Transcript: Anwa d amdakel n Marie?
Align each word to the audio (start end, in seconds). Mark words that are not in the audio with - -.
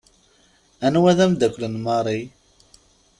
Anwa 0.85 1.17
d 1.17 1.19
amdakel 1.25 1.63
n 1.69 1.75
Marie? 1.85 2.27